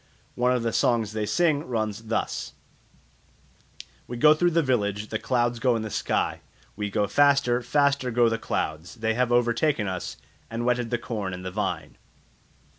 One 0.33 0.51
of 0.51 0.63
the 0.63 0.73
songs 0.73 1.11
they 1.13 1.27
sing 1.27 1.63
runs 1.67 2.05
thus: 2.05 2.53
"We 4.07 4.17
go 4.17 4.33
through 4.33 4.49
the 4.49 4.63
village; 4.63 5.09
The 5.09 5.19
clouds 5.19 5.59
go 5.59 5.75
in 5.75 5.83
the 5.83 5.91
sky; 5.91 6.39
We 6.75 6.89
go 6.89 7.05
faster, 7.05 7.61
Faster 7.61 8.09
go 8.09 8.27
the 8.27 8.39
clouds; 8.39 8.95
They 8.95 9.13
have 9.13 9.31
overtaken 9.31 9.87
us, 9.87 10.17
And 10.49 10.65
wetted 10.65 10.89
the 10.89 10.97
corn 10.97 11.35
and 11.35 11.45
the 11.45 11.51
vine." 11.51 11.99